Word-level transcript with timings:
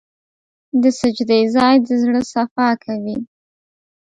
د 0.81 0.83
سجدې 0.99 1.39
ځای 1.55 1.75
د 1.87 1.87
زړه 2.01 2.21
صفا 2.33 2.69
کوي. 2.83 3.17